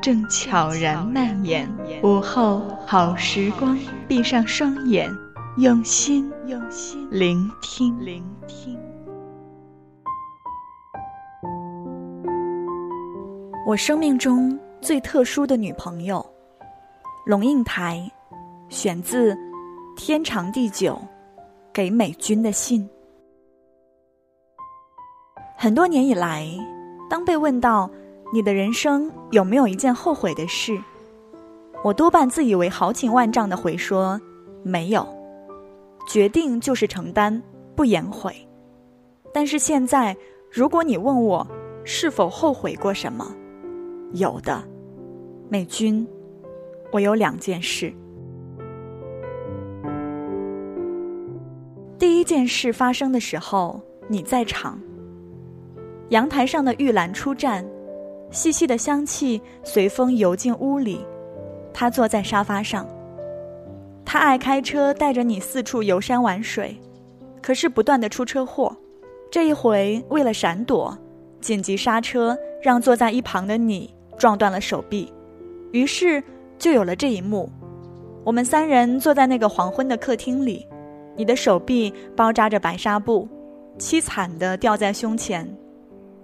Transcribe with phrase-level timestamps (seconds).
[0.00, 1.68] 正悄然蔓延。
[2.02, 5.10] 午后好时光，闭上双眼，
[5.58, 7.94] 用心用心聆听。
[13.66, 16.24] 我生命中最特殊的女朋友，
[17.26, 18.10] 龙应台，
[18.68, 19.36] 选自。
[19.96, 20.98] 天长地久，
[21.74, 22.88] 给美军的信。
[25.58, 26.48] 很多年以来，
[27.10, 27.90] 当被问到
[28.32, 30.78] 你的人生有没有一件后悔的事，
[31.82, 34.20] 我多半自以为豪情万丈的回说
[34.62, 35.06] 没有，
[36.06, 37.40] 决定就是承担，
[37.74, 38.34] 不言悔。
[39.32, 40.16] 但是现在，
[40.50, 41.46] 如果你问我
[41.84, 43.34] 是否后悔过什么，
[44.12, 44.62] 有的，
[45.48, 46.06] 美军，
[46.92, 47.92] 我有两件事。
[51.98, 54.78] 第一件事发生的时候，你在场。
[56.10, 57.64] 阳台上的玉兰出站，
[58.30, 61.04] 细细的香气随风游进屋里。
[61.72, 62.86] 他坐在沙发上。
[64.04, 66.76] 他爱开车，带着你四处游山玩水，
[67.40, 68.76] 可是不断的出车祸。
[69.30, 70.96] 这一回为了闪躲，
[71.40, 75.12] 紧急刹车，让坐在一旁的你撞断了手臂。
[75.70, 76.20] 于是
[76.58, 77.48] 就有了这一幕：
[78.24, 80.66] 我们三人坐在那个黄昏的客厅里。
[81.16, 83.28] 你的手臂包扎着白纱布，
[83.78, 85.48] 凄惨地吊在胸前。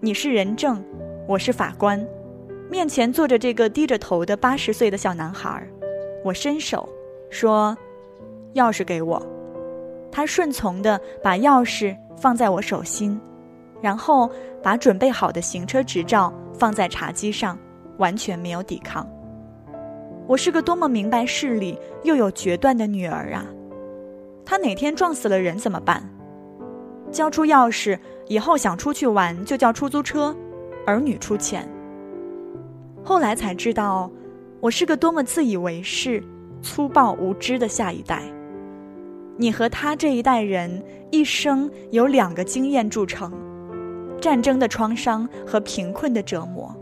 [0.00, 0.82] 你是人证，
[1.30, 2.04] 我是法官。
[2.68, 5.64] 面前坐着这个低着头的八十岁的小男孩。
[6.24, 6.88] 我伸手
[7.30, 7.76] 说
[8.54, 9.24] ：“钥匙给我。”
[10.10, 13.16] 他顺从地把钥匙放在我手心，
[13.80, 14.28] 然后
[14.60, 17.56] 把准备好的行车执照放在茶几上，
[17.98, 19.08] 完全没有抵抗。
[20.26, 23.46] 我是个多么明白事理又有决断的女儿啊！
[24.44, 26.02] 他哪天撞死了人怎么办？
[27.12, 27.96] 交出钥匙
[28.26, 30.34] 以后想出去玩就叫出租车，
[30.90, 31.68] 儿女出钱。
[33.04, 34.10] 后来才知道，
[34.60, 36.20] 我是个多么自以为是、
[36.60, 38.22] 粗暴无知的下一代。
[39.36, 43.32] 你和他这一代人一生有两个经验铸成：
[44.20, 46.74] 战争的创伤和贫困的折磨。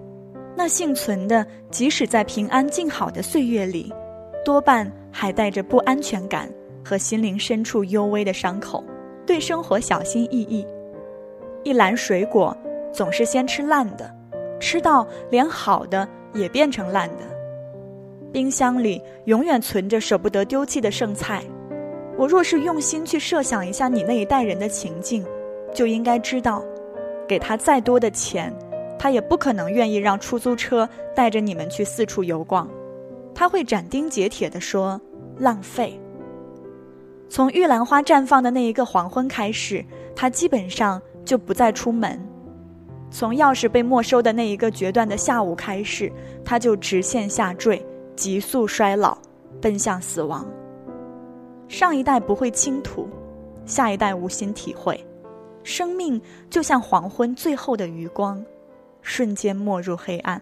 [0.56, 3.92] 那幸存的，即使在平安静好的岁月里，
[4.42, 6.50] 多半还带着不安全感。
[6.84, 8.82] 和心灵深处幽微的伤口，
[9.26, 10.66] 对生活小心翼翼。
[11.62, 12.56] 一篮水果
[12.98, 14.12] 总是先吃烂的，
[14.58, 17.22] 吃到连好的也变成烂的。
[18.32, 21.44] 冰箱里永远存着舍不得丢弃的剩菜。
[22.16, 25.24] 我若是用心去设想一下你那一代人的情境，
[25.72, 26.60] 就应该知道，
[27.28, 28.52] 给他再多的钱，
[28.98, 32.68] 他也不可能愿意让出租车带着你们去四处游逛。
[33.32, 35.00] 他会斩钉截铁地说
[35.38, 35.96] ：“浪费。”
[37.30, 39.84] 从玉兰花绽放的那一个黄昏开始，
[40.16, 42.18] 他基本上就不再出门；
[43.10, 46.12] 从钥匙被没收的那一个决断的下午开始，
[46.44, 49.16] 他就直线下坠，急速衰老，
[49.60, 50.46] 奔向死亡。
[51.68, 53.08] 上一代不会倾吐，
[53.66, 55.04] 下一代无心体会，
[55.62, 58.44] 生命就像黄昏最后的余光，
[59.02, 60.40] 瞬间没入黑暗。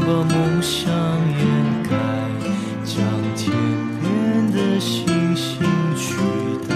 [0.00, 1.42] 把梦想掩
[1.84, 1.90] 盖，
[2.84, 2.96] 将
[3.36, 3.52] 天
[4.00, 5.06] 边的星
[5.36, 5.60] 星
[5.96, 6.06] 取
[6.68, 6.74] 代。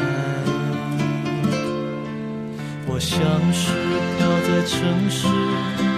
[2.87, 3.19] 我像
[3.53, 3.63] 是
[4.19, 4.71] 飘在城
[5.09, 5.27] 市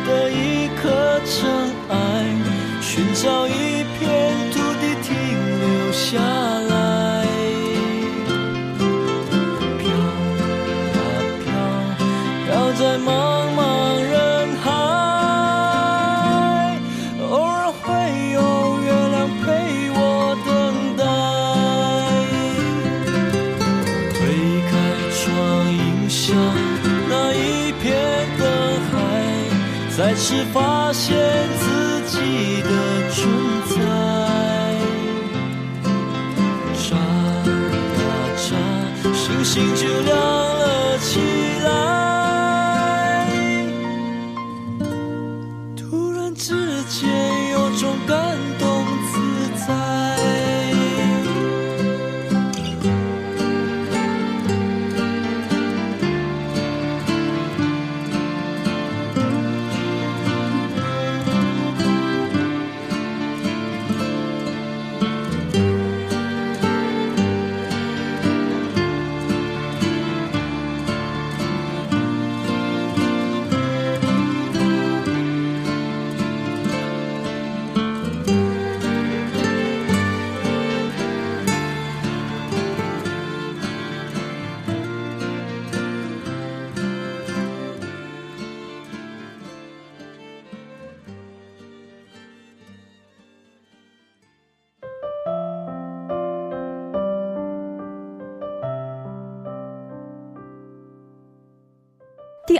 [0.06, 0.82] 的一颗
[1.25, 1.35] 尘
[1.91, 1.93] 埃，
[2.81, 4.00] 寻找一片
[4.53, 5.11] 土地停
[5.61, 6.19] 留下
[46.34, 48.74] 之间，有种感动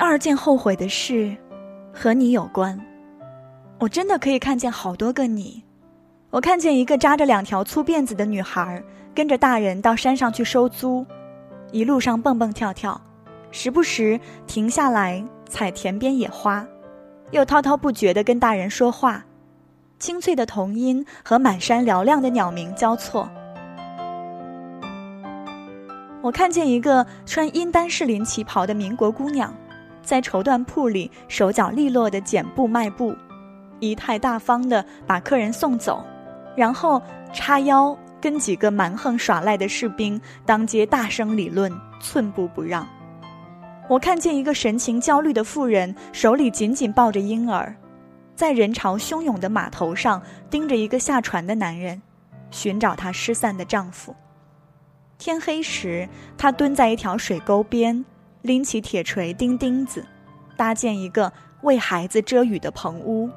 [0.05, 1.35] 二件后悔的事，
[1.93, 2.79] 和你有关。
[3.81, 5.65] 我真的可以看见好多个你。
[6.31, 8.83] 我看见一个扎着两条粗辫子的女孩，
[9.15, 11.07] 跟着大人到山上去收租，
[11.73, 13.01] 一路上蹦蹦跳跳，
[13.51, 16.67] 时不时停下来采田边野花，
[17.31, 19.25] 又滔滔不绝地跟大人说话，
[19.99, 23.29] 清脆的童音和满山嘹亮的鸟鸣交错。
[26.21, 29.55] 我看见一个穿阴丹士林旗袍的民国姑娘。
[30.05, 33.17] 在绸缎铺里，手脚利落的剪布卖布，
[33.81, 36.05] 仪态大方的把客人送走，
[36.55, 37.01] 然后
[37.33, 42.87] 叉腰跟几个蛮横耍赖的士兵当街大声理论，寸步不让。
[43.89, 47.75] 我看见一个神情焦虑的妇人，手里紧紧抱着婴儿，
[48.35, 52.01] 在人潮汹涌的码头上盯着一个下船的男人，
[52.51, 54.15] 寻找她失散的丈夫。
[55.19, 58.05] 天黑时，她蹲在一条水沟边。
[58.45, 60.05] 拎起铁锤钉钉子，
[60.55, 61.33] 搭建一个
[61.63, 63.31] 为孩子遮雨的棚屋。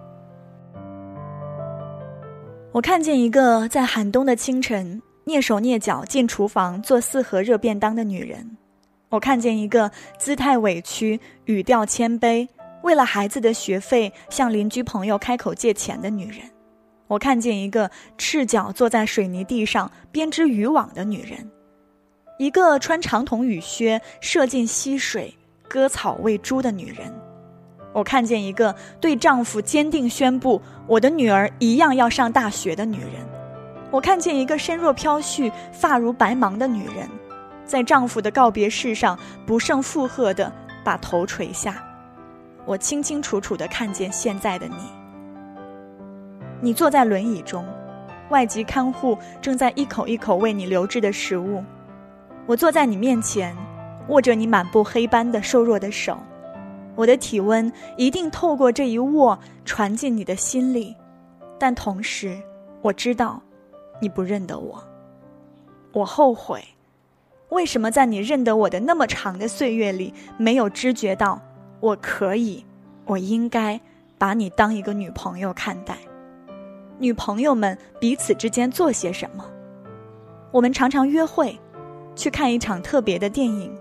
[2.74, 8.58] 我看见一个在寒冬的清晨蹑手蹑脚进厨房做四盒热便当的女人。
[9.08, 12.46] 我看见一个姿态委屈、语调谦卑，
[12.84, 16.42] 为了孩子的学费向邻居朋友开口借钱的女人。
[17.08, 21.50] 我看见一个赤脚坐在水泥地上编织渔网的女人。
[22.38, 25.34] 一个穿长筒雨靴射进溪水
[25.68, 27.12] 割草喂猪的女人，
[27.94, 33.26] 我看见一个对丈夫坚定宣布“我的女儿一样要上大学”的女人，
[33.90, 37.10] 我看见一个身若飘絮、发如白芒的女人，
[37.66, 40.52] 在丈夫的告别式上不胜负荷地
[40.84, 41.84] 把头垂下。
[42.66, 44.76] 我清清楚楚地看见现在的你，
[46.62, 47.66] 你坐在轮椅中，
[48.30, 51.64] 外籍看护正在一口一口为你留置的食物。
[52.48, 53.54] 我坐在你面前，
[54.08, 56.18] 握着你满布黑斑的瘦弱的手，
[56.96, 60.96] 我的体温一定透过这一握传进你的心里，
[61.60, 62.42] 但同时，
[62.82, 63.42] 我知道，
[64.00, 64.82] 你不认得我。
[65.92, 66.64] 我后悔，
[67.50, 71.42] 为什么在你认得我的那么长的岁月里，没有知觉到
[71.82, 72.66] 我可以，
[73.06, 73.78] 我应该
[74.18, 75.98] 把你当一个女朋友看待。
[76.98, 79.44] 女朋友们彼此之间做些什么？
[80.54, 81.60] 我们常常约会。
[82.18, 83.72] 去看一场特别的电影，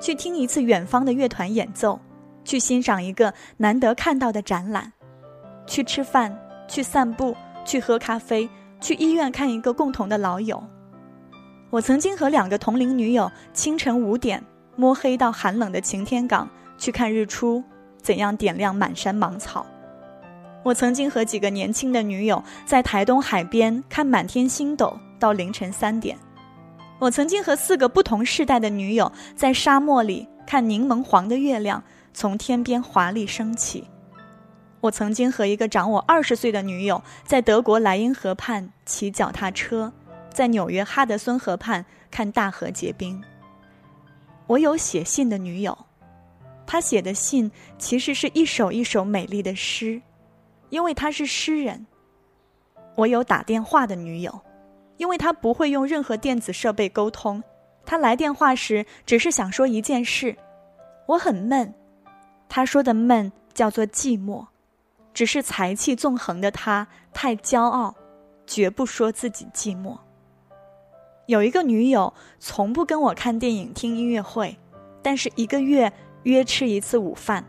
[0.00, 2.00] 去听一次远方的乐团演奏，
[2.44, 4.90] 去欣赏一个难得看到的展览，
[5.66, 6.34] 去吃饭，
[6.68, 8.48] 去散步，去喝咖啡，
[8.80, 10.62] 去医院看一个共同的老友。
[11.70, 14.42] 我曾经和两个同龄女友清晨五点
[14.76, 16.48] 摸黑到寒冷的晴天港
[16.78, 17.64] 去看日出，
[18.00, 19.66] 怎样点亮满山芒草。
[20.62, 26.16] 我曾经和几个年轻的女友在台东海边看满天星斗到凌晨三点。
[27.02, 31.82] 我曾经和四个不同世代的女友在沙漠里看柠檬黄的月亮
[32.14, 33.88] 从天边华丽升起。
[34.80, 39.92] 我曾经和一个长我二十岁的女友在德国莱茵河畔骑脚踏车，
[40.32, 43.20] 在纽约哈德森河畔看大河结冰。
[44.46, 45.76] 我有写信的女友，
[46.64, 50.00] 她写的信其实是一首一首美丽的诗，
[50.70, 51.84] 因为她是诗人。
[52.94, 54.40] 我有打电话的女友，
[55.02, 57.42] 因为他不会用任何电子设备沟通，
[57.84, 60.36] 他来电话时只是想说一件事。
[61.06, 61.74] 我很闷，
[62.48, 64.46] 他说的闷叫做寂寞。
[65.12, 67.96] 只是才气纵横的他太骄傲，
[68.46, 69.98] 绝不说自己寂寞。
[71.26, 74.56] 有一个女友，从不跟我看电影、听音乐会，
[75.02, 75.92] 但是一个月
[76.22, 77.44] 约吃一次午饭。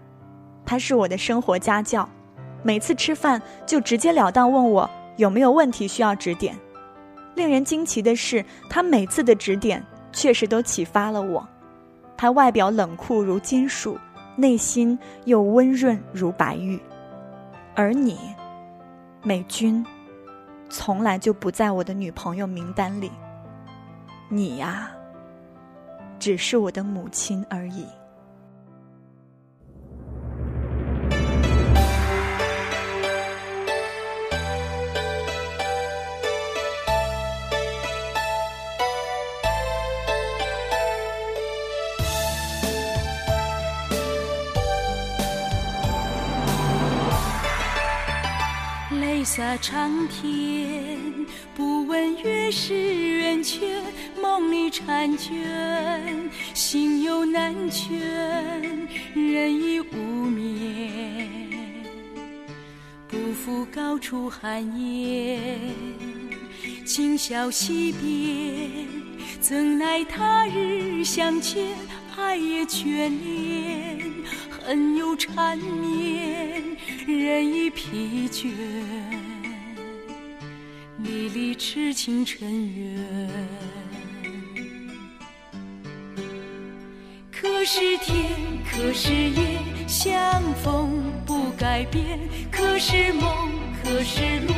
[0.65, 2.09] 她是我的生活家教，
[2.63, 6.57] 每次吃饭就直截了当问我有没有问题需要指点。
[7.35, 11.47] 令人惊奇的是，他每次的指点确实都启发了我。
[12.15, 13.97] 他外表冷酷如金属，
[14.35, 16.79] 内心又温润如白玉。
[17.75, 18.17] 而你，
[19.23, 19.85] 美君，
[20.69, 23.11] 从来就不在我的女朋友名单里。
[24.29, 24.91] 你呀，
[26.19, 27.85] 只是我的母亲而已。
[49.35, 50.95] 洒长天，
[51.55, 53.81] 不问月是圆缺，
[54.21, 57.97] 梦里婵娟，心有难全，
[59.15, 59.95] 人已无
[60.27, 61.27] 眠。
[63.07, 65.41] 不负高处寒烟，
[66.85, 68.85] 今宵惜别，
[69.41, 71.69] 怎奈他日相见，
[72.15, 74.13] 爱也眷恋，
[74.51, 76.61] 恨又缠绵，
[77.07, 78.51] 人已疲倦。
[81.33, 83.03] 离痴情尘缘，
[87.31, 88.29] 可是天，
[88.69, 92.19] 可是夜，相逢不改变；
[92.51, 93.49] 可是梦，
[93.83, 94.53] 可是路，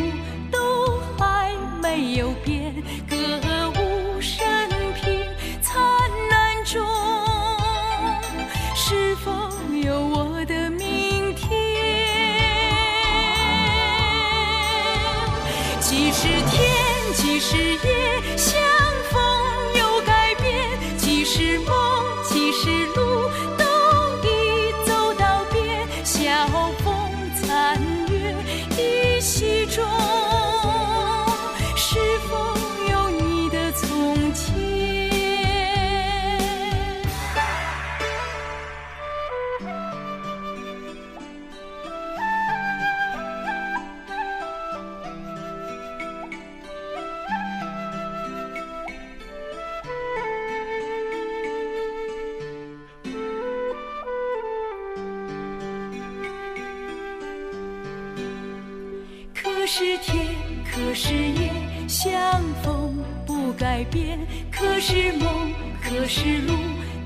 [59.65, 60.27] 可是天，
[60.71, 61.51] 可是夜，
[61.87, 62.13] 相
[62.61, 64.19] 逢不改变；
[64.51, 66.53] 可是梦，可是路，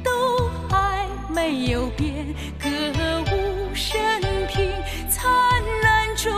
[0.03, 2.35] 都还没有变。
[2.59, 2.69] 歌
[3.31, 3.97] 舞升
[4.49, 4.69] 平，
[5.09, 5.31] 灿
[5.83, 6.33] 烂中，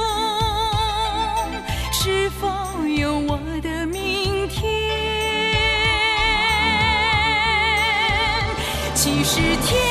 [1.91, 2.47] 是否
[2.85, 4.69] 有我的明天？
[8.93, 9.90] 其实天，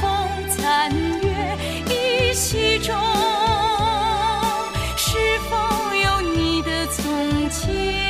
[0.00, 0.90] 风残
[1.22, 1.56] 月
[1.88, 2.94] 依稀中
[4.96, 5.16] 是
[5.48, 5.56] 否
[5.94, 8.07] 有你的从前？